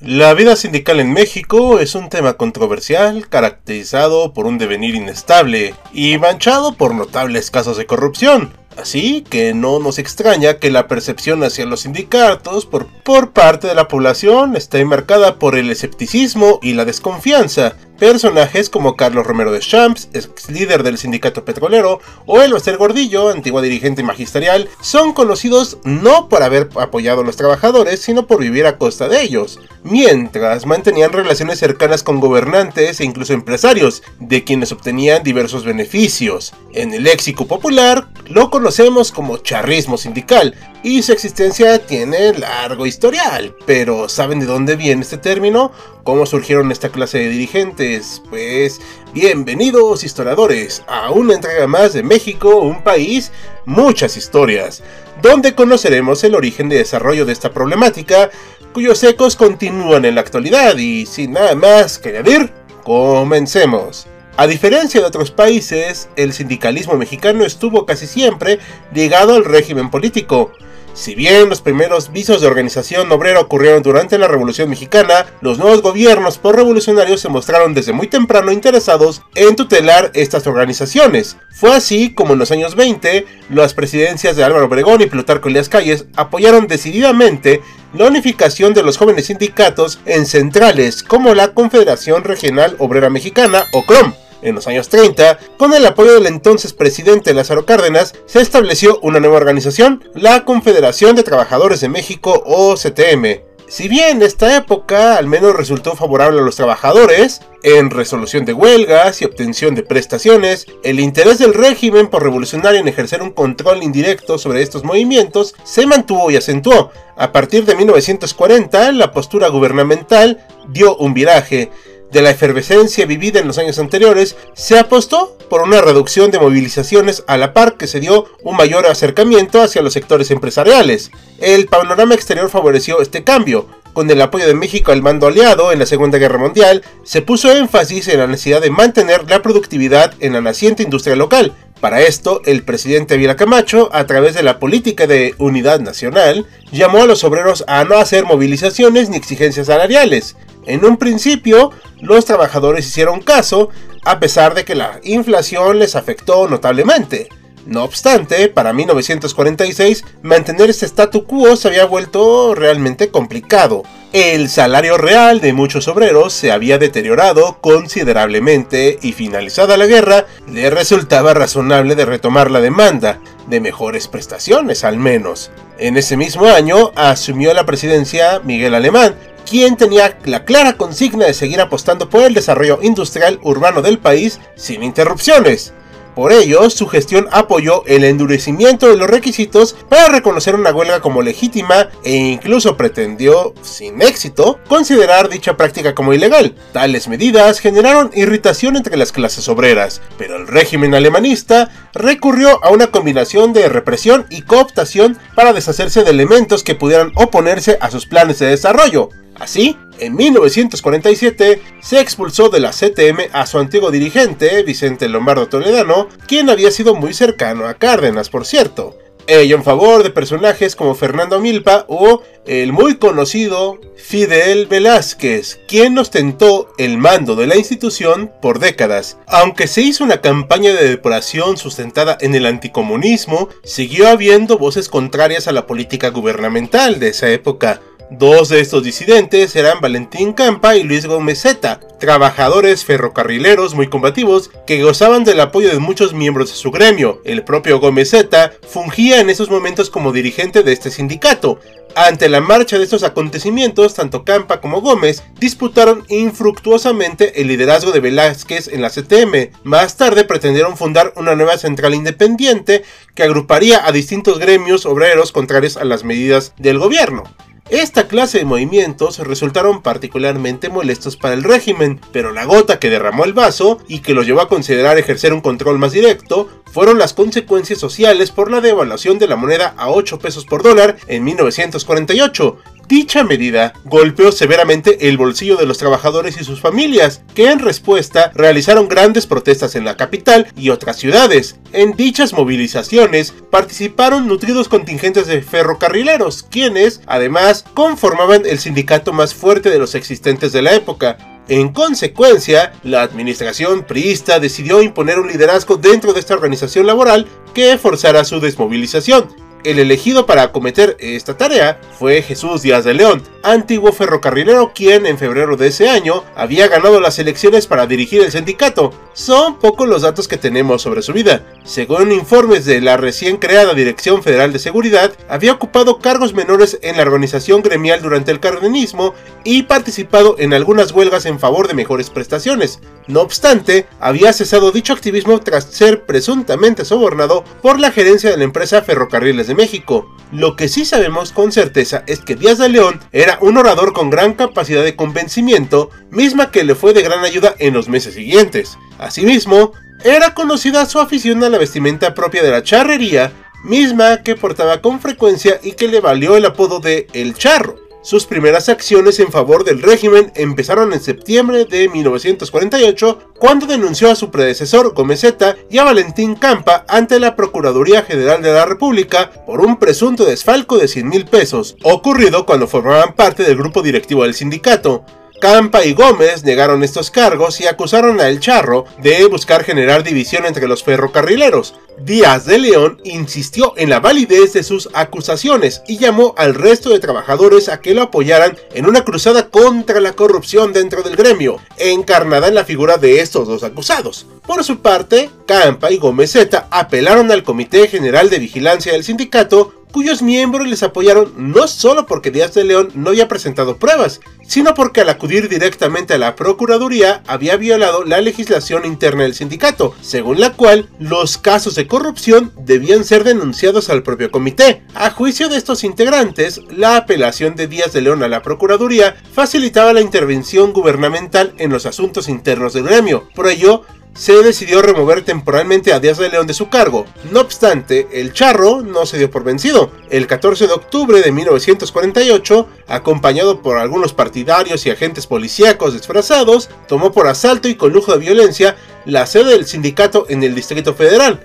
La 0.00 0.32
vida 0.32 0.54
sindical 0.54 1.00
en 1.00 1.12
México 1.12 1.80
es 1.80 1.96
un 1.96 2.08
tema 2.08 2.34
controversial, 2.34 3.28
caracterizado 3.28 4.32
por 4.32 4.46
un 4.46 4.56
devenir 4.56 4.94
inestable 4.94 5.74
y 5.92 6.16
manchado 6.18 6.76
por 6.76 6.94
notables 6.94 7.50
casos 7.50 7.76
de 7.76 7.86
corrupción. 7.86 8.52
Así 8.76 9.24
que 9.28 9.54
no 9.54 9.80
nos 9.80 9.98
extraña 9.98 10.58
que 10.58 10.70
la 10.70 10.86
percepción 10.86 11.42
hacia 11.42 11.66
los 11.66 11.80
sindicatos 11.80 12.64
por, 12.64 12.86
por 13.02 13.32
parte 13.32 13.66
de 13.66 13.74
la 13.74 13.88
población 13.88 14.54
esté 14.54 14.84
marcada 14.84 15.40
por 15.40 15.56
el 15.56 15.68
escepticismo 15.68 16.60
y 16.62 16.74
la 16.74 16.84
desconfianza, 16.84 17.74
Personajes 17.98 18.70
como 18.70 18.94
Carlos 18.94 19.26
Romero 19.26 19.50
de 19.50 19.58
Champs, 19.58 20.08
ex 20.12 20.48
líder 20.48 20.84
del 20.84 20.98
sindicato 20.98 21.44
petrolero, 21.44 22.00
o 22.26 22.40
Elvester 22.40 22.76
Gordillo, 22.76 23.30
antigua 23.30 23.60
dirigente 23.60 24.04
magisterial, 24.04 24.68
son 24.80 25.12
conocidos 25.12 25.78
no 25.82 26.28
por 26.28 26.44
haber 26.44 26.68
apoyado 26.76 27.22
a 27.22 27.24
los 27.24 27.36
trabajadores, 27.36 28.00
sino 28.00 28.28
por 28.28 28.38
vivir 28.38 28.66
a 28.66 28.78
costa 28.78 29.08
de 29.08 29.22
ellos, 29.22 29.58
mientras 29.82 30.64
mantenían 30.64 31.12
relaciones 31.12 31.58
cercanas 31.58 32.04
con 32.04 32.20
gobernantes 32.20 33.00
e 33.00 33.04
incluso 33.04 33.32
empresarios, 33.32 34.04
de 34.20 34.44
quienes 34.44 34.70
obtenían 34.70 35.24
diversos 35.24 35.64
beneficios. 35.64 36.52
En 36.74 36.94
el 36.94 37.02
léxico 37.02 37.48
popular 37.48 38.06
lo 38.26 38.50
conocemos 38.50 39.10
como 39.10 39.38
charrismo 39.38 39.98
sindical, 39.98 40.54
y 40.82 41.02
su 41.02 41.12
existencia 41.12 41.84
tiene 41.84 42.32
largo 42.34 42.86
historial. 42.86 43.54
Pero 43.66 44.08
¿saben 44.08 44.40
de 44.40 44.46
dónde 44.46 44.76
viene 44.76 45.02
este 45.02 45.18
término? 45.18 45.72
¿Cómo 46.04 46.24
surgieron 46.24 46.72
esta 46.72 46.90
clase 46.90 47.18
de 47.18 47.28
dirigentes? 47.28 48.22
Pues 48.30 48.80
bienvenidos 49.12 50.04
historiadores 50.04 50.82
a 50.86 51.10
una 51.10 51.34
entrega 51.34 51.66
más 51.66 51.92
de 51.92 52.02
México, 52.02 52.60
un 52.60 52.82
país, 52.82 53.30
muchas 53.66 54.16
historias, 54.16 54.82
donde 55.20 55.54
conoceremos 55.54 56.24
el 56.24 56.34
origen 56.34 56.68
de 56.68 56.78
desarrollo 56.78 57.26
de 57.26 57.32
esta 57.32 57.52
problemática, 57.52 58.30
cuyos 58.72 59.02
ecos 59.04 59.36
continúan 59.36 60.04
en 60.04 60.14
la 60.14 60.22
actualidad 60.22 60.76
y 60.78 61.04
sin 61.04 61.32
nada 61.32 61.54
más 61.54 61.98
que 61.98 62.10
añadir, 62.10 62.52
comencemos. 62.84 64.06
A 64.38 64.46
diferencia 64.46 65.00
de 65.00 65.06
otros 65.06 65.30
países, 65.30 66.08
el 66.16 66.32
sindicalismo 66.32 66.94
mexicano 66.94 67.44
estuvo 67.44 67.84
casi 67.84 68.06
siempre 68.06 68.60
ligado 68.94 69.34
al 69.34 69.44
régimen 69.44 69.90
político, 69.90 70.52
si 70.98 71.14
bien 71.14 71.48
los 71.48 71.60
primeros 71.60 72.10
visos 72.10 72.40
de 72.40 72.48
organización 72.48 73.10
obrera 73.12 73.38
ocurrieron 73.38 73.84
durante 73.84 74.18
la 74.18 74.26
Revolución 74.26 74.68
Mexicana, 74.68 75.26
los 75.40 75.56
nuevos 75.56 75.80
gobiernos 75.80 76.38
por 76.38 76.56
revolucionarios 76.56 77.20
se 77.20 77.28
mostraron 77.28 77.72
desde 77.72 77.92
muy 77.92 78.08
temprano 78.08 78.50
interesados 78.50 79.22
en 79.36 79.54
tutelar 79.54 80.10
estas 80.14 80.48
organizaciones. 80.48 81.36
Fue 81.52 81.72
así 81.72 82.12
como 82.12 82.32
en 82.32 82.40
los 82.40 82.50
años 82.50 82.74
20, 82.74 83.26
las 83.50 83.74
presidencias 83.74 84.34
de 84.34 84.42
Álvaro 84.42 84.66
Obregón 84.66 85.00
y 85.00 85.06
Plutarco 85.06 85.48
Elías 85.48 85.68
Calles 85.68 86.06
apoyaron 86.16 86.66
decididamente 86.66 87.62
la 87.94 88.06
unificación 88.06 88.74
de 88.74 88.82
los 88.82 88.96
jóvenes 88.96 89.26
sindicatos 89.26 90.00
en 90.04 90.26
centrales 90.26 91.04
como 91.04 91.32
la 91.32 91.54
Confederación 91.54 92.24
Regional 92.24 92.74
Obrera 92.80 93.08
Mexicana 93.08 93.66
o 93.72 93.86
CROM 93.86 94.14
en 94.42 94.54
los 94.54 94.66
años 94.66 94.88
30, 94.88 95.38
con 95.56 95.74
el 95.74 95.86
apoyo 95.86 96.14
del 96.14 96.26
entonces 96.26 96.72
presidente 96.72 97.34
Lázaro 97.34 97.66
Cárdenas, 97.66 98.14
se 98.26 98.40
estableció 98.40 98.98
una 99.02 99.20
nueva 99.20 99.36
organización, 99.36 100.04
la 100.14 100.44
Confederación 100.44 101.16
de 101.16 101.22
Trabajadores 101.22 101.80
de 101.80 101.88
México 101.88 102.42
o 102.46 102.74
CTM. 102.74 103.48
Si 103.68 103.86
bien 103.86 104.22
esta 104.22 104.56
época 104.56 105.16
al 105.16 105.26
menos 105.26 105.54
resultó 105.54 105.94
favorable 105.94 106.40
a 106.40 106.42
los 106.42 106.56
trabajadores, 106.56 107.42
en 107.62 107.90
resolución 107.90 108.46
de 108.46 108.54
huelgas 108.54 109.20
y 109.20 109.26
obtención 109.26 109.74
de 109.74 109.82
prestaciones, 109.82 110.66
el 110.82 110.98
interés 111.00 111.38
del 111.38 111.52
régimen 111.52 112.08
por 112.08 112.22
revolucionario 112.22 112.80
en 112.80 112.88
ejercer 112.88 113.20
un 113.20 113.32
control 113.32 113.82
indirecto 113.82 114.38
sobre 114.38 114.62
estos 114.62 114.84
movimientos 114.84 115.54
se 115.64 115.86
mantuvo 115.86 116.30
y 116.30 116.36
acentuó. 116.36 116.92
A 117.14 117.30
partir 117.30 117.66
de 117.66 117.74
1940, 117.74 118.92
la 118.92 119.12
postura 119.12 119.48
gubernamental 119.48 120.46
dio 120.68 120.96
un 120.96 121.12
viraje, 121.12 121.70
de 122.10 122.22
la 122.22 122.30
efervescencia 122.30 123.06
vivida 123.06 123.40
en 123.40 123.46
los 123.46 123.58
años 123.58 123.78
anteriores, 123.78 124.36
se 124.54 124.78
apostó 124.78 125.36
por 125.48 125.62
una 125.62 125.80
reducción 125.80 126.30
de 126.30 126.38
movilizaciones 126.38 127.24
a 127.26 127.36
la 127.36 127.52
par 127.52 127.76
que 127.76 127.86
se 127.86 128.00
dio 128.00 128.26
un 128.42 128.56
mayor 128.56 128.86
acercamiento 128.86 129.60
hacia 129.60 129.82
los 129.82 129.92
sectores 129.92 130.30
empresariales. 130.30 131.10
El 131.38 131.66
panorama 131.66 132.14
exterior 132.14 132.48
favoreció 132.50 133.00
este 133.00 133.24
cambio. 133.24 133.66
Con 133.92 134.10
el 134.10 134.20
apoyo 134.20 134.46
de 134.46 134.54
México 134.54 134.92
al 134.92 135.02
mando 135.02 135.26
aliado 135.26 135.72
en 135.72 135.80
la 135.80 135.86
Segunda 135.86 136.18
Guerra 136.18 136.38
Mundial, 136.38 136.84
se 137.02 137.22
puso 137.22 137.50
énfasis 137.50 138.06
en 138.08 138.20
la 138.20 138.26
necesidad 138.26 138.60
de 138.60 138.70
mantener 138.70 139.28
la 139.28 139.42
productividad 139.42 140.14
en 140.20 140.34
la 140.34 140.40
naciente 140.40 140.84
industria 140.84 141.16
local. 141.16 141.52
Para 141.80 142.00
esto, 142.00 142.40
el 142.44 142.64
presidente 142.64 143.16
Vila 143.16 143.36
Camacho, 143.36 143.88
a 143.92 144.04
través 144.04 144.34
de 144.34 144.42
la 144.42 144.58
política 144.58 145.06
de 145.06 145.36
unidad 145.38 145.78
nacional, 145.78 146.44
llamó 146.72 147.02
a 147.02 147.06
los 147.06 147.22
obreros 147.22 147.62
a 147.68 147.84
no 147.84 147.98
hacer 147.98 148.24
movilizaciones 148.24 149.10
ni 149.10 149.16
exigencias 149.16 149.68
salariales. 149.68 150.36
En 150.66 150.84
un 150.84 150.96
principio, 150.96 151.70
los 152.00 152.24
trabajadores 152.24 152.86
hicieron 152.86 153.20
caso, 153.20 153.70
a 154.04 154.18
pesar 154.18 154.54
de 154.54 154.64
que 154.64 154.74
la 154.74 155.00
inflación 155.04 155.78
les 155.78 155.94
afectó 155.94 156.48
notablemente. 156.48 157.28
No 157.64 157.84
obstante, 157.84 158.48
para 158.48 158.72
1946, 158.72 160.04
mantener 160.22 160.70
este 160.70 160.86
statu 160.86 161.24
quo 161.24 161.54
se 161.54 161.68
había 161.68 161.84
vuelto 161.84 162.56
realmente 162.56 163.10
complicado. 163.10 163.84
El 164.14 164.48
salario 164.48 164.96
real 164.96 165.42
de 165.42 165.52
muchos 165.52 165.86
obreros 165.86 166.32
se 166.32 166.50
había 166.50 166.78
deteriorado 166.78 167.58
considerablemente 167.60 168.98
y 169.02 169.12
finalizada 169.12 169.76
la 169.76 169.84
guerra, 169.84 170.24
le 170.50 170.70
resultaba 170.70 171.34
razonable 171.34 171.94
de 171.94 172.06
retomar 172.06 172.50
la 172.50 172.62
demanda, 172.62 173.20
de 173.48 173.60
mejores 173.60 174.08
prestaciones 174.08 174.82
al 174.82 174.96
menos. 174.96 175.50
En 175.78 175.98
ese 175.98 176.16
mismo 176.16 176.46
año 176.46 176.90
asumió 176.96 177.52
la 177.52 177.66
presidencia 177.66 178.40
Miguel 178.42 178.74
Alemán, 178.74 179.14
quien 179.48 179.76
tenía 179.76 180.18
la 180.24 180.46
clara 180.46 180.78
consigna 180.78 181.26
de 181.26 181.34
seguir 181.34 181.60
apostando 181.60 182.08
por 182.08 182.22
el 182.22 182.32
desarrollo 182.32 182.78
industrial 182.80 183.38
urbano 183.42 183.82
del 183.82 183.98
país 183.98 184.40
sin 184.56 184.82
interrupciones. 184.82 185.74
Por 186.18 186.32
ello, 186.32 186.68
su 186.68 186.88
gestión 186.88 187.28
apoyó 187.30 187.84
el 187.86 188.02
endurecimiento 188.02 188.88
de 188.88 188.96
los 188.96 189.08
requisitos 189.08 189.76
para 189.88 190.08
reconocer 190.08 190.56
una 190.56 190.72
huelga 190.72 191.00
como 191.00 191.22
legítima 191.22 191.90
e 192.02 192.16
incluso 192.16 192.76
pretendió, 192.76 193.54
sin 193.62 194.02
éxito, 194.02 194.58
considerar 194.66 195.28
dicha 195.28 195.56
práctica 195.56 195.94
como 195.94 196.12
ilegal. 196.12 196.56
Tales 196.72 197.06
medidas 197.06 197.60
generaron 197.60 198.10
irritación 198.14 198.74
entre 198.74 198.96
las 198.96 199.12
clases 199.12 199.48
obreras, 199.48 200.02
pero 200.18 200.34
el 200.34 200.48
régimen 200.48 200.96
alemanista 200.96 201.70
recurrió 201.94 202.64
a 202.64 202.70
una 202.70 202.88
combinación 202.88 203.52
de 203.52 203.68
represión 203.68 204.26
y 204.28 204.42
cooptación 204.42 205.16
para 205.36 205.52
deshacerse 205.52 206.02
de 206.02 206.10
elementos 206.10 206.64
que 206.64 206.74
pudieran 206.74 207.12
oponerse 207.14 207.78
a 207.80 207.92
sus 207.92 208.06
planes 208.06 208.40
de 208.40 208.46
desarrollo. 208.46 209.10
Así, 209.38 209.76
en 210.00 210.14
1947 210.16 211.60
se 211.80 212.00
expulsó 212.00 212.48
de 212.48 212.60
la 212.60 212.70
CTM 212.70 213.30
a 213.32 213.46
su 213.46 213.58
antiguo 213.58 213.90
dirigente, 213.90 214.62
Vicente 214.62 215.08
Lombardo 215.08 215.48
Toledano, 215.48 216.08
quien 216.26 216.50
había 216.50 216.70
sido 216.70 216.94
muy 216.94 217.14
cercano 217.14 217.66
a 217.66 217.74
Cárdenas, 217.74 218.30
por 218.30 218.46
cierto. 218.46 218.96
ello 219.26 219.56
en 219.56 219.64
favor 219.64 220.02
de 220.02 220.10
personajes 220.10 220.74
como 220.74 220.94
Fernando 220.94 221.38
Milpa 221.38 221.84
o 221.88 222.22
el 222.46 222.72
muy 222.72 222.96
conocido 222.96 223.78
Fidel 223.96 224.66
Velázquez, 224.66 225.60
quien 225.68 225.98
ostentó 225.98 226.72
el 226.78 226.96
mando 226.96 227.36
de 227.36 227.46
la 227.46 227.56
institución 227.56 228.32
por 228.40 228.58
décadas. 228.58 229.18
Aunque 229.26 229.66
se 229.66 229.82
hizo 229.82 230.02
una 230.02 230.22
campaña 230.22 230.72
de 230.72 230.88
depuración 230.88 231.58
sustentada 231.58 232.16
en 232.20 232.34
el 232.34 232.46
anticomunismo, 232.46 233.50
siguió 233.64 234.08
habiendo 234.08 234.56
voces 234.56 234.88
contrarias 234.88 235.46
a 235.46 235.52
la 235.52 235.66
política 235.66 236.08
gubernamental 236.08 236.98
de 236.98 237.08
esa 237.08 237.28
época. 237.28 237.82
Dos 238.10 238.48
de 238.48 238.60
estos 238.60 238.84
disidentes 238.84 239.54
eran 239.54 239.82
Valentín 239.82 240.32
Campa 240.32 240.76
y 240.76 240.82
Luis 240.82 241.04
Gómez 241.04 241.42
Zeta, 241.42 241.78
trabajadores 242.00 242.86
ferrocarrileros 242.86 243.74
muy 243.74 243.88
combativos 243.88 244.50
que 244.66 244.82
gozaban 244.82 245.24
del 245.24 245.40
apoyo 245.40 245.68
de 245.68 245.78
muchos 245.78 246.14
miembros 246.14 246.48
de 246.48 246.56
su 246.56 246.70
gremio. 246.70 247.20
El 247.26 247.44
propio 247.44 247.80
Gómez 247.80 248.12
Zeta 248.12 248.54
fungía 248.66 249.20
en 249.20 249.28
esos 249.28 249.50
momentos 249.50 249.90
como 249.90 250.12
dirigente 250.12 250.62
de 250.62 250.72
este 250.72 250.90
sindicato. 250.90 251.60
Ante 251.94 252.30
la 252.30 252.40
marcha 252.40 252.78
de 252.78 252.84
estos 252.84 253.02
acontecimientos, 253.02 253.92
tanto 253.92 254.24
Campa 254.24 254.62
como 254.62 254.80
Gómez 254.80 255.22
disputaron 255.38 256.06
infructuosamente 256.08 257.42
el 257.42 257.48
liderazgo 257.48 257.92
de 257.92 258.00
Velázquez 258.00 258.68
en 258.68 258.80
la 258.80 258.88
CTM. 258.88 259.50
Más 259.64 259.98
tarde 259.98 260.24
pretendieron 260.24 260.78
fundar 260.78 261.12
una 261.16 261.34
nueva 261.34 261.58
central 261.58 261.94
independiente 261.94 262.84
que 263.14 263.24
agruparía 263.24 263.86
a 263.86 263.92
distintos 263.92 264.38
gremios 264.38 264.86
obreros 264.86 265.30
contrarios 265.30 265.76
a 265.76 265.84
las 265.84 266.04
medidas 266.04 266.54
del 266.56 266.78
gobierno. 266.78 267.24
Esta 267.70 268.08
clase 268.08 268.38
de 268.38 268.44
movimientos 268.46 269.18
resultaron 269.18 269.82
particularmente 269.82 270.70
molestos 270.70 271.18
para 271.18 271.34
el 271.34 271.44
régimen, 271.44 272.00
pero 272.12 272.32
la 272.32 272.46
gota 272.46 272.78
que 272.78 272.88
derramó 272.88 273.24
el 273.24 273.34
vaso 273.34 273.78
y 273.86 273.98
que 273.98 274.14
los 274.14 274.24
llevó 274.24 274.40
a 274.40 274.48
considerar 274.48 274.96
ejercer 274.96 275.34
un 275.34 275.42
control 275.42 275.78
más 275.78 275.92
directo 275.92 276.48
fueron 276.72 276.98
las 276.98 277.12
consecuencias 277.12 277.78
sociales 277.78 278.30
por 278.30 278.50
la 278.50 278.62
devaluación 278.62 279.18
de 279.18 279.26
la 279.26 279.36
moneda 279.36 279.74
a 279.76 279.90
8 279.90 280.18
pesos 280.18 280.46
por 280.46 280.62
dólar 280.62 280.96
en 281.08 281.24
1948, 281.24 282.56
Dicha 282.88 283.22
medida 283.22 283.74
golpeó 283.84 284.32
severamente 284.32 285.08
el 285.10 285.18
bolsillo 285.18 285.56
de 285.56 285.66
los 285.66 285.76
trabajadores 285.76 286.40
y 286.40 286.44
sus 286.44 286.62
familias, 286.62 287.20
que 287.34 287.50
en 287.50 287.58
respuesta 287.58 288.32
realizaron 288.34 288.88
grandes 288.88 289.26
protestas 289.26 289.74
en 289.74 289.84
la 289.84 289.98
capital 289.98 290.46
y 290.56 290.70
otras 290.70 290.96
ciudades. 290.96 291.56
En 291.74 291.92
dichas 291.92 292.32
movilizaciones 292.32 293.34
participaron 293.50 294.26
nutridos 294.26 294.68
contingentes 294.68 295.26
de 295.26 295.42
ferrocarrileros, 295.42 296.44
quienes, 296.44 297.02
además, 297.06 297.66
conformaban 297.74 298.46
el 298.46 298.58
sindicato 298.58 299.12
más 299.12 299.34
fuerte 299.34 299.68
de 299.68 299.78
los 299.78 299.94
existentes 299.94 300.52
de 300.52 300.62
la 300.62 300.72
época, 300.72 301.18
en 301.48 301.70
consecuencia, 301.70 302.74
la 302.82 303.00
administración 303.00 303.82
priista 303.82 304.38
decidió 304.38 304.82
imponer 304.82 305.18
un 305.18 305.28
liderazgo 305.28 305.78
dentro 305.78 306.12
de 306.12 306.20
esta 306.20 306.34
organización 306.34 306.86
laboral 306.86 307.26
que 307.54 307.78
forzara 307.78 308.26
su 308.26 308.38
desmovilización, 308.38 309.28
el 309.64 309.78
elegido 309.78 310.26
para 310.26 310.42
acometer 310.42 310.96
esta 311.00 311.36
tarea 311.36 311.80
fue 311.98 312.22
Jesús 312.22 312.62
Díaz 312.62 312.84
de 312.84 312.94
León, 312.94 313.22
antiguo 313.42 313.92
ferrocarrilero 313.92 314.72
quien 314.74 315.06
en 315.06 315.18
febrero 315.18 315.56
de 315.56 315.68
ese 315.68 315.88
año 315.88 316.24
había 316.36 316.68
ganado 316.68 317.00
las 317.00 317.18
elecciones 317.18 317.66
para 317.66 317.86
dirigir 317.86 318.22
el 318.22 318.30
sindicato. 318.30 318.92
Son 319.14 319.58
pocos 319.58 319.88
los 319.88 320.02
datos 320.02 320.28
que 320.28 320.36
tenemos 320.36 320.82
sobre 320.82 321.02
su 321.02 321.12
vida. 321.12 321.44
Según 321.64 322.12
informes 322.12 322.64
de 322.64 322.80
la 322.80 322.96
recién 322.96 323.36
creada 323.38 323.74
Dirección 323.74 324.22
Federal 324.22 324.52
de 324.52 324.58
Seguridad, 324.58 325.12
había 325.28 325.52
ocupado 325.52 325.98
cargos 325.98 326.34
menores 326.34 326.78
en 326.82 326.96
la 326.96 327.02
organización 327.02 327.62
gremial 327.62 328.00
durante 328.00 328.30
el 328.30 328.40
cardenismo 328.40 329.14
y 329.44 329.64
participado 329.64 330.36
en 330.38 330.54
algunas 330.54 330.92
huelgas 330.92 331.26
en 331.26 331.38
favor 331.38 331.66
de 331.66 331.74
mejores 331.74 332.10
prestaciones. 332.10 332.80
No 333.08 333.22
obstante, 333.22 333.86
había 334.00 334.32
cesado 334.32 334.70
dicho 334.70 334.92
activismo 334.92 335.40
tras 335.40 335.64
ser 335.64 336.04
presuntamente 336.04 336.84
sobornado 336.84 337.42
por 337.62 337.80
la 337.80 337.90
gerencia 337.90 338.30
de 338.30 338.36
la 338.36 338.44
empresa 338.44 338.82
Ferrocarriles 338.82 339.47
de 339.48 339.54
México. 339.54 340.14
Lo 340.30 340.56
que 340.56 340.68
sí 340.68 340.84
sabemos 340.84 341.32
con 341.32 341.50
certeza 341.50 342.04
es 342.06 342.20
que 342.20 342.36
Díaz 342.36 342.58
de 342.58 342.68
León 342.68 343.00
era 343.12 343.38
un 343.40 343.56
orador 343.56 343.92
con 343.92 344.10
gran 344.10 344.34
capacidad 344.34 344.84
de 344.84 344.94
convencimiento, 344.94 345.90
misma 346.10 346.50
que 346.50 346.64
le 346.64 346.74
fue 346.74 346.92
de 346.92 347.02
gran 347.02 347.24
ayuda 347.24 347.54
en 347.58 347.74
los 347.74 347.88
meses 347.88 348.14
siguientes. 348.14 348.78
Asimismo, 348.98 349.72
era 350.04 350.34
conocida 350.34 350.86
su 350.86 351.00
afición 351.00 351.42
a 351.42 351.48
la 351.48 351.58
vestimenta 351.58 352.14
propia 352.14 352.42
de 352.42 352.50
la 352.50 352.62
charrería, 352.62 353.32
misma 353.64 354.22
que 354.22 354.36
portaba 354.36 354.80
con 354.80 355.00
frecuencia 355.00 355.58
y 355.62 355.72
que 355.72 355.88
le 355.88 356.00
valió 356.00 356.36
el 356.36 356.44
apodo 356.44 356.78
de 356.78 357.08
El 357.12 357.34
Charro. 357.34 357.87
Sus 358.00 358.26
primeras 358.26 358.68
acciones 358.68 359.18
en 359.18 359.32
favor 359.32 359.64
del 359.64 359.82
régimen 359.82 360.32
empezaron 360.36 360.92
en 360.92 361.00
septiembre 361.00 361.64
de 361.64 361.88
1948, 361.88 363.18
cuando 363.38 363.66
denunció 363.66 364.10
a 364.10 364.14
su 364.14 364.30
predecesor 364.30 364.94
Gomezeta 364.94 365.56
y 365.68 365.78
a 365.78 365.84
Valentín 365.84 366.36
Campa 366.36 366.84
ante 366.88 367.18
la 367.18 367.34
Procuraduría 367.34 368.02
General 368.02 368.40
de 368.40 368.52
la 368.52 368.66
República 368.66 369.30
por 369.46 369.60
un 369.60 369.78
presunto 369.78 370.24
desfalco 370.24 370.78
de 370.78 370.86
100 370.86 371.08
mil 371.08 371.24
pesos, 371.24 371.76
ocurrido 371.82 372.46
cuando 372.46 372.68
formaban 372.68 373.14
parte 373.14 373.42
del 373.42 373.56
grupo 373.56 373.82
directivo 373.82 374.22
del 374.22 374.34
sindicato. 374.34 375.04
Campa 375.40 375.84
y 375.84 375.92
Gómez 375.92 376.42
negaron 376.42 376.82
estos 376.82 377.10
cargos 377.10 377.60
y 377.60 377.66
acusaron 377.66 378.20
a 378.20 378.28
El 378.28 378.40
Charro 378.40 378.86
de 379.00 379.24
buscar 379.26 379.62
generar 379.62 380.02
división 380.02 380.46
entre 380.46 380.66
los 380.66 380.82
ferrocarrileros. 380.82 381.74
Díaz 382.00 382.44
de 382.44 382.58
León 382.58 383.00
insistió 383.04 383.72
en 383.76 383.90
la 383.90 384.00
validez 384.00 384.52
de 384.52 384.62
sus 384.62 384.88
acusaciones 384.94 385.82
y 385.86 385.98
llamó 385.98 386.34
al 386.36 386.54
resto 386.54 386.90
de 386.90 387.00
trabajadores 387.00 387.68
a 387.68 387.80
que 387.80 387.94
lo 387.94 388.02
apoyaran 388.02 388.56
en 388.74 388.86
una 388.86 389.04
cruzada 389.04 389.48
contra 389.48 390.00
la 390.00 390.12
corrupción 390.12 390.72
dentro 390.72 391.02
del 391.02 391.16
gremio, 391.16 391.60
encarnada 391.76 392.48
en 392.48 392.54
la 392.54 392.64
figura 392.64 392.98
de 392.98 393.20
estos 393.20 393.46
dos 393.46 393.62
acusados. 393.62 394.26
Por 394.46 394.64
su 394.64 394.80
parte, 394.80 395.30
Campa 395.46 395.90
y 395.90 395.98
Gómez 395.98 396.36
apelaron 396.70 397.30
al 397.30 397.44
Comité 397.44 397.88
General 397.88 398.30
de 398.30 398.38
Vigilancia 398.38 398.92
del 398.92 399.04
sindicato 399.04 399.77
cuyos 399.92 400.22
miembros 400.22 400.66
les 400.66 400.82
apoyaron 400.82 401.32
no 401.36 401.66
solo 401.68 402.06
porque 402.06 402.30
Díaz 402.30 402.54
de 402.54 402.64
León 402.64 402.90
no 402.94 403.10
había 403.10 403.28
presentado 403.28 403.76
pruebas, 403.76 404.20
sino 404.46 404.74
porque 404.74 405.02
al 405.02 405.08
acudir 405.10 405.48
directamente 405.48 406.14
a 406.14 406.18
la 406.18 406.34
Procuraduría 406.34 407.22
había 407.26 407.56
violado 407.56 408.04
la 408.04 408.20
legislación 408.20 408.84
interna 408.84 409.24
del 409.24 409.34
sindicato, 409.34 409.94
según 410.00 410.40
la 410.40 410.54
cual 410.54 410.88
los 410.98 411.38
casos 411.38 411.74
de 411.74 411.86
corrupción 411.86 412.52
debían 412.58 413.04
ser 413.04 413.24
denunciados 413.24 413.90
al 413.90 414.02
propio 414.02 414.30
comité. 414.30 414.82
A 414.94 415.10
juicio 415.10 415.48
de 415.48 415.56
estos 415.56 415.84
integrantes, 415.84 416.62
la 416.70 416.96
apelación 416.96 417.56
de 417.56 417.66
Díaz 417.66 417.92
de 417.92 418.00
León 418.00 418.22
a 418.22 418.28
la 418.28 418.42
Procuraduría 418.42 419.16
facilitaba 419.32 419.92
la 419.92 420.00
intervención 420.00 420.72
gubernamental 420.72 421.54
en 421.58 421.70
los 421.70 421.86
asuntos 421.86 422.28
internos 422.28 422.72
del 422.72 422.84
gremio. 422.84 423.28
Por 423.34 423.48
ello, 423.48 423.82
se 424.18 424.42
decidió 424.42 424.82
remover 424.82 425.24
temporalmente 425.24 425.92
a 425.92 426.00
Díaz 426.00 426.18
de 426.18 426.28
León 426.28 426.48
de 426.48 426.52
su 426.52 426.68
cargo. 426.68 427.06
No 427.30 427.40
obstante, 427.40 428.08
el 428.12 428.32
charro 428.32 428.82
no 428.82 429.06
se 429.06 429.16
dio 429.16 429.30
por 429.30 429.44
vencido. 429.44 429.92
El 430.10 430.26
14 430.26 430.66
de 430.66 430.72
octubre 430.72 431.22
de 431.22 431.30
1948, 431.30 432.68
acompañado 432.88 433.62
por 433.62 433.78
algunos 433.78 434.12
partidarios 434.12 434.84
y 434.84 434.90
agentes 434.90 435.28
policíacos 435.28 435.94
disfrazados, 435.94 436.68
tomó 436.88 437.12
por 437.12 437.28
asalto 437.28 437.68
y 437.68 437.76
con 437.76 437.92
lujo 437.92 438.12
de 438.12 438.18
violencia 438.18 438.76
la 439.04 439.24
sede 439.24 439.52
del 439.52 439.66
sindicato 439.66 440.26
en 440.28 440.42
el 440.42 440.54
Distrito 440.56 440.94
Federal. 440.94 441.40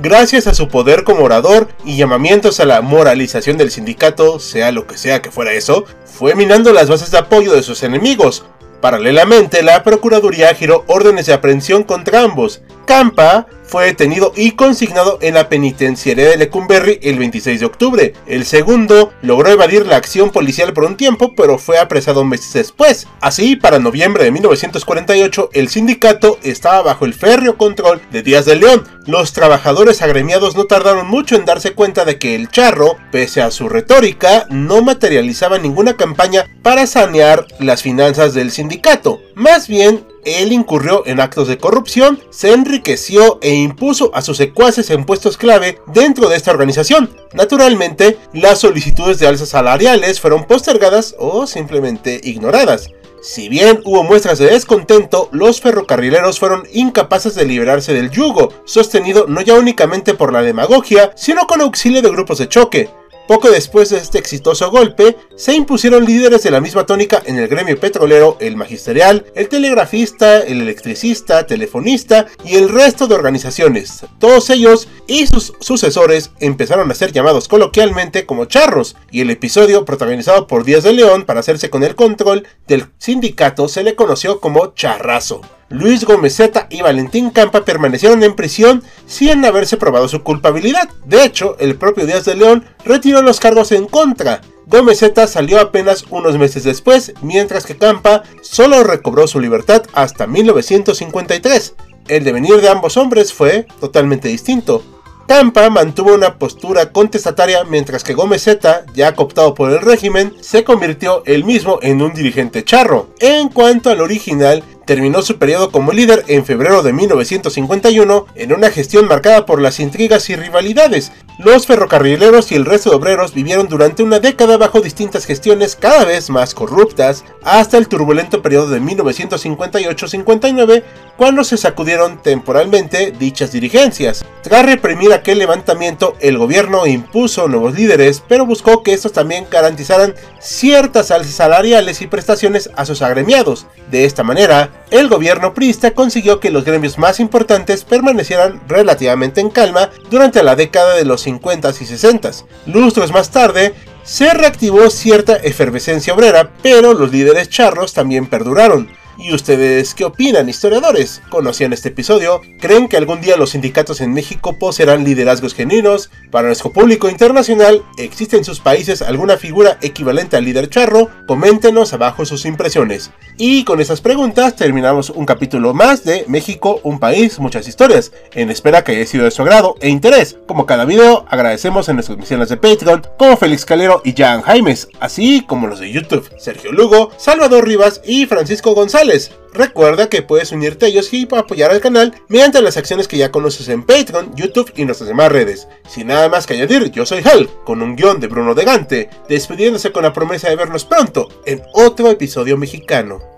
Gracias 0.00 0.46
a 0.48 0.54
su 0.54 0.68
poder 0.68 1.04
como 1.04 1.24
orador 1.24 1.68
y 1.84 1.96
llamamientos 1.96 2.60
a 2.60 2.66
la 2.66 2.82
moralización 2.82 3.56
del 3.58 3.70
sindicato, 3.70 4.40
sea 4.40 4.72
lo 4.72 4.86
que 4.86 4.98
sea 4.98 5.22
que 5.22 5.30
fuera 5.30 5.52
eso, 5.52 5.84
fue 6.04 6.34
minando 6.34 6.72
las 6.72 6.88
bases 6.88 7.10
de 7.10 7.18
apoyo 7.18 7.52
de 7.52 7.62
sus 7.62 7.82
enemigos, 7.82 8.44
Paralelamente, 8.80 9.62
la 9.62 9.82
Procuraduría 9.82 10.54
giró 10.54 10.84
órdenes 10.86 11.26
de 11.26 11.32
aprehensión 11.32 11.82
contra 11.82 12.22
ambos. 12.22 12.62
Campa 12.86 13.46
fue 13.68 13.84
detenido 13.84 14.32
y 14.34 14.52
consignado 14.52 15.18
en 15.20 15.34
la 15.34 15.48
penitenciaría 15.48 16.30
de 16.30 16.36
Lecumberri 16.36 16.98
el 17.02 17.18
26 17.18 17.60
de 17.60 17.66
octubre. 17.66 18.14
El 18.26 18.44
segundo 18.44 19.12
logró 19.22 19.50
evadir 19.50 19.86
la 19.86 19.96
acción 19.96 20.30
policial 20.30 20.72
por 20.72 20.84
un 20.84 20.96
tiempo, 20.96 21.34
pero 21.36 21.58
fue 21.58 21.78
apresado 21.78 22.24
meses 22.24 22.52
después. 22.54 23.06
Así, 23.20 23.56
para 23.56 23.78
noviembre 23.78 24.24
de 24.24 24.32
1948, 24.32 25.50
el 25.52 25.68
sindicato 25.68 26.38
estaba 26.42 26.82
bajo 26.82 27.04
el 27.04 27.14
férreo 27.14 27.56
control 27.56 28.00
de 28.10 28.22
Díaz 28.22 28.46
de 28.46 28.56
León. 28.56 28.88
Los 29.06 29.32
trabajadores 29.32 30.02
agremiados 30.02 30.56
no 30.56 30.64
tardaron 30.64 31.06
mucho 31.06 31.36
en 31.36 31.44
darse 31.44 31.72
cuenta 31.72 32.04
de 32.04 32.18
que 32.18 32.34
el 32.34 32.50
charro, 32.50 32.96
pese 33.10 33.40
a 33.40 33.50
su 33.50 33.68
retórica, 33.68 34.46
no 34.50 34.82
materializaba 34.82 35.58
ninguna 35.58 35.96
campaña 35.96 36.46
para 36.62 36.86
sanear 36.86 37.46
las 37.58 37.82
finanzas 37.82 38.34
del 38.34 38.50
sindicato. 38.50 39.22
Más 39.38 39.68
bien, 39.68 40.04
él 40.24 40.52
incurrió 40.52 41.06
en 41.06 41.20
actos 41.20 41.46
de 41.46 41.58
corrupción, 41.58 42.18
se 42.28 42.52
enriqueció 42.52 43.38
e 43.40 43.54
impuso 43.54 44.10
a 44.12 44.20
sus 44.20 44.36
secuaces 44.36 44.90
en 44.90 45.04
puestos 45.04 45.36
clave 45.36 45.78
dentro 45.86 46.28
de 46.28 46.34
esta 46.34 46.50
organización. 46.50 47.08
Naturalmente, 47.34 48.18
las 48.32 48.58
solicitudes 48.58 49.20
de 49.20 49.28
alzas 49.28 49.50
salariales 49.50 50.20
fueron 50.20 50.44
postergadas 50.44 51.14
o 51.20 51.46
simplemente 51.46 52.20
ignoradas. 52.24 52.90
Si 53.22 53.48
bien 53.48 53.80
hubo 53.84 54.02
muestras 54.02 54.40
de 54.40 54.46
descontento, 54.46 55.28
los 55.30 55.60
ferrocarrileros 55.60 56.40
fueron 56.40 56.64
incapaces 56.72 57.36
de 57.36 57.44
liberarse 57.44 57.94
del 57.94 58.10
yugo, 58.10 58.52
sostenido 58.64 59.26
no 59.28 59.40
ya 59.40 59.54
únicamente 59.54 60.14
por 60.14 60.32
la 60.32 60.42
demagogia, 60.42 61.12
sino 61.14 61.46
con 61.46 61.60
auxilio 61.60 62.02
de 62.02 62.10
grupos 62.10 62.38
de 62.38 62.48
choque. 62.48 62.90
Poco 63.28 63.50
después 63.50 63.90
de 63.90 63.98
este 63.98 64.16
exitoso 64.16 64.70
golpe, 64.70 65.18
se 65.36 65.52
impusieron 65.52 66.06
líderes 66.06 66.42
de 66.42 66.50
la 66.50 66.62
misma 66.62 66.86
tónica 66.86 67.22
en 67.26 67.38
el 67.38 67.46
gremio 67.46 67.78
petrolero, 67.78 68.38
el 68.40 68.56
magisterial, 68.56 69.26
el 69.34 69.50
telegrafista, 69.50 70.40
el 70.40 70.62
electricista, 70.62 71.46
telefonista 71.46 72.26
y 72.42 72.54
el 72.54 72.70
resto 72.70 73.06
de 73.06 73.14
organizaciones. 73.14 74.06
Todos 74.18 74.48
ellos 74.48 74.88
y 75.06 75.26
sus 75.26 75.52
sucesores 75.60 76.30
empezaron 76.40 76.90
a 76.90 76.94
ser 76.94 77.12
llamados 77.12 77.48
coloquialmente 77.48 78.24
como 78.24 78.46
charros, 78.46 78.96
y 79.10 79.20
el 79.20 79.28
episodio 79.28 79.84
protagonizado 79.84 80.46
por 80.46 80.64
Díaz 80.64 80.84
de 80.84 80.94
León 80.94 81.26
para 81.26 81.40
hacerse 81.40 81.68
con 81.68 81.84
el 81.84 81.96
control 81.96 82.46
del 82.66 82.86
sindicato 82.96 83.68
se 83.68 83.84
le 83.84 83.94
conoció 83.94 84.40
como 84.40 84.72
charrazo. 84.72 85.42
Luis 85.70 86.04
Gómezeta 86.04 86.66
y 86.70 86.80
Valentín 86.80 87.30
Campa 87.30 87.64
permanecieron 87.64 88.22
en 88.22 88.34
prisión 88.34 88.82
sin 89.06 89.44
haberse 89.44 89.76
probado 89.76 90.08
su 90.08 90.22
culpabilidad. 90.22 90.88
De 91.04 91.24
hecho, 91.24 91.56
el 91.58 91.76
propio 91.76 92.06
Díaz 92.06 92.24
de 92.24 92.36
León 92.36 92.64
retiró 92.84 93.20
los 93.20 93.38
cargos 93.38 93.72
en 93.72 93.86
contra. 93.86 94.40
Gómezeta 94.66 95.26
salió 95.26 95.60
apenas 95.60 96.04
unos 96.10 96.38
meses 96.38 96.64
después, 96.64 97.12
mientras 97.22 97.66
que 97.66 97.76
Campa 97.76 98.22
solo 98.42 98.82
recobró 98.82 99.26
su 99.26 99.40
libertad 99.40 99.82
hasta 99.92 100.26
1953. 100.26 101.74
El 102.08 102.24
devenir 102.24 102.60
de 102.60 102.68
ambos 102.68 102.96
hombres 102.96 103.32
fue 103.32 103.66
totalmente 103.80 104.28
distinto. 104.28 104.82
Campa 105.26 105.68
mantuvo 105.68 106.14
una 106.14 106.38
postura 106.38 106.90
contestataria 106.90 107.62
mientras 107.64 108.02
que 108.02 108.14
Gómez 108.14 108.48
ya 108.94 109.14
cooptado 109.14 109.54
por 109.54 109.70
el 109.70 109.82
régimen, 109.82 110.34
se 110.40 110.64
convirtió 110.64 111.22
él 111.26 111.44
mismo 111.44 111.78
en 111.82 112.00
un 112.00 112.14
dirigente 112.14 112.64
charro. 112.64 113.10
En 113.20 113.50
cuanto 113.50 113.90
al 113.90 114.00
original, 114.00 114.64
terminó 114.88 115.20
su 115.20 115.36
periodo 115.36 115.70
como 115.70 115.92
líder 115.92 116.24
en 116.28 116.46
febrero 116.46 116.82
de 116.82 116.94
1951 116.94 118.24
en 118.34 118.54
una 118.54 118.70
gestión 118.70 119.06
marcada 119.06 119.44
por 119.44 119.60
las 119.60 119.80
intrigas 119.80 120.30
y 120.30 120.34
rivalidades. 120.34 121.12
Los 121.38 121.66
ferrocarrileros 121.66 122.50
y 122.50 122.54
el 122.54 122.64
resto 122.64 122.88
de 122.88 122.96
obreros 122.96 123.34
vivieron 123.34 123.68
durante 123.68 124.02
una 124.02 124.18
década 124.18 124.56
bajo 124.56 124.80
distintas 124.80 125.26
gestiones 125.26 125.76
cada 125.76 126.06
vez 126.06 126.30
más 126.30 126.54
corruptas, 126.54 127.26
hasta 127.44 127.76
el 127.76 127.86
turbulento 127.86 128.40
periodo 128.40 128.70
de 128.70 128.80
1958-59, 128.80 130.82
cuando 131.18 131.44
se 131.44 131.58
sacudieron 131.58 132.22
temporalmente 132.22 133.12
dichas 133.12 133.52
dirigencias. 133.52 134.24
Tras 134.42 134.64
reprimir 134.64 135.12
aquel 135.12 135.38
levantamiento, 135.38 136.16
el 136.20 136.38
gobierno 136.38 136.86
impuso 136.86 137.46
nuevos 137.46 137.74
líderes, 137.74 138.22
pero 138.26 138.46
buscó 138.46 138.82
que 138.82 138.94
estos 138.94 139.12
también 139.12 139.46
garantizaran 139.50 140.14
ciertas 140.40 141.10
alzas 141.10 141.34
salariales 141.34 142.00
y 142.00 142.06
prestaciones 142.06 142.70
a 142.74 142.86
sus 142.86 143.02
agremiados. 143.02 143.66
De 143.90 144.06
esta 144.06 144.24
manera, 144.24 144.77
el 144.90 145.08
gobierno 145.08 145.54
priista 145.54 145.90
consiguió 145.92 146.40
que 146.40 146.50
los 146.50 146.64
gremios 146.64 146.98
más 146.98 147.20
importantes 147.20 147.84
permanecieran 147.84 148.60
relativamente 148.68 149.40
en 149.40 149.50
calma 149.50 149.90
durante 150.10 150.42
la 150.42 150.56
década 150.56 150.94
de 150.94 151.04
los 151.04 151.22
50 151.22 151.70
y 151.70 151.84
60. 151.84 152.30
Lustros 152.66 153.12
más 153.12 153.30
tarde, 153.30 153.74
se 154.02 154.32
reactivó 154.32 154.88
cierta 154.88 155.36
efervescencia 155.36 156.14
obrera, 156.14 156.52
pero 156.62 156.94
los 156.94 157.12
líderes 157.12 157.50
charros 157.50 157.92
también 157.92 158.26
perduraron. 158.26 158.88
¿Y 159.20 159.34
ustedes 159.34 159.94
qué 159.94 160.04
opinan, 160.04 160.48
historiadores? 160.48 161.20
¿Conocían 161.28 161.72
este 161.72 161.88
episodio? 161.88 162.40
¿Creen 162.60 162.86
que 162.86 162.96
algún 162.96 163.20
día 163.20 163.36
los 163.36 163.50
sindicatos 163.50 164.00
en 164.00 164.14
México 164.14 164.56
poseerán 164.60 165.02
liderazgos 165.02 165.54
genuinos? 165.54 166.08
Para 166.30 166.46
nuestro 166.46 166.70
público 166.70 167.10
internacional, 167.10 167.82
¿existe 167.96 168.36
en 168.36 168.44
sus 168.44 168.60
países 168.60 169.02
alguna 169.02 169.36
figura 169.36 169.76
equivalente 169.82 170.36
al 170.36 170.44
líder 170.44 170.70
charro? 170.70 171.10
Coméntenos 171.26 171.92
abajo 171.92 172.24
sus 172.26 172.46
impresiones. 172.46 173.10
Y 173.36 173.64
con 173.64 173.80
esas 173.80 174.00
preguntas 174.00 174.54
terminamos 174.54 175.10
un 175.10 175.26
capítulo 175.26 175.74
más 175.74 176.04
de 176.04 176.24
México, 176.28 176.80
un 176.84 177.00
país, 177.00 177.40
muchas 177.40 177.66
historias. 177.66 178.12
En 178.34 178.50
espera 178.50 178.84
que 178.84 178.92
haya 178.92 179.06
sido 179.06 179.24
de 179.24 179.32
su 179.32 179.42
agrado 179.42 179.74
e 179.80 179.88
interés. 179.88 180.38
Como 180.46 180.64
cada 180.64 180.84
video, 180.84 181.26
agradecemos 181.28 181.88
en 181.88 181.96
nuestras 181.96 182.18
misiones 182.18 182.50
de 182.50 182.56
Patreon, 182.56 183.04
como 183.18 183.36
Félix 183.36 183.64
Calero 183.64 184.00
y 184.04 184.14
Jan 184.16 184.42
Jaimes, 184.42 184.88
así 185.00 185.44
como 185.44 185.66
los 185.66 185.80
de 185.80 185.90
YouTube, 185.90 186.30
Sergio 186.38 186.70
Lugo, 186.70 187.10
Salvador 187.16 187.66
Rivas 187.66 188.00
y 188.04 188.26
Francisco 188.26 188.74
González. 188.74 189.07
Recuerda 189.52 190.08
que 190.08 190.22
puedes 190.22 190.52
unirte 190.52 190.86
a 190.86 190.88
ellos 190.88 191.12
y 191.12 191.26
apoyar 191.34 191.70
al 191.70 191.80
canal 191.80 192.14
mediante 192.28 192.60
las 192.62 192.76
acciones 192.76 193.08
que 193.08 193.16
ya 193.16 193.30
conoces 193.30 193.68
en 193.68 193.82
Patreon, 193.82 194.34
YouTube 194.36 194.72
y 194.76 194.84
nuestras 194.84 195.08
demás 195.08 195.32
redes. 195.32 195.68
Sin 195.88 196.08
nada 196.08 196.28
más 196.28 196.46
que 196.46 196.54
añadir, 196.54 196.90
yo 196.90 197.06
soy 197.06 197.22
Hal, 197.24 197.48
con 197.64 197.82
un 197.82 197.96
guion 197.96 198.20
de 198.20 198.28
Bruno 198.28 198.54
de 198.54 198.64
Gante, 198.64 199.10
despidiéndose 199.28 199.92
con 199.92 200.02
la 200.02 200.12
promesa 200.12 200.48
de 200.48 200.56
vernos 200.56 200.84
pronto 200.84 201.28
en 201.46 201.62
otro 201.72 202.10
episodio 202.10 202.56
mexicano. 202.56 203.37